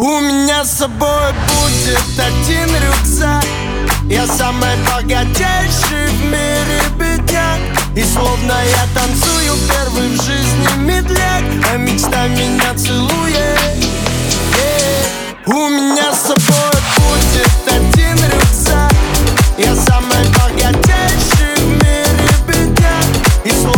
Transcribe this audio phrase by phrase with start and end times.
[0.00, 3.44] У меня с собой будет один рюкзак.
[4.08, 7.58] Я самый богатейший в мире бедняк.
[7.96, 11.42] И словно я танцую первый в жизни медляк.
[11.72, 13.58] А мечта меня целует.
[14.54, 15.46] Yeah.
[15.46, 18.92] У меня с собой будет один рюкзак.
[19.58, 23.44] Я самый богатейший в мире бедняк.
[23.44, 23.77] И словно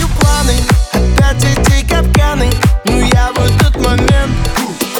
[0.00, 0.54] Меняю планы,
[0.92, 2.50] опять эти капканы.
[2.84, 4.34] Ну я в этот момент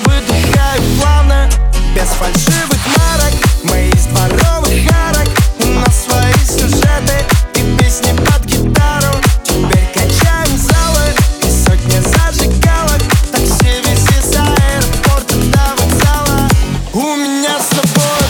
[0.05, 1.49] выдыхаю плавно
[1.95, 5.29] Без фальшивых марок, мы из дворовых арок.
[5.61, 7.25] У нас свои сюжеты
[7.55, 9.17] и песни под гитару.
[9.43, 13.01] Теперь качаем залы и сотни зажигалок.
[13.33, 16.49] Такси вези с аэропорта до вокзала.
[16.93, 18.30] У меня с собой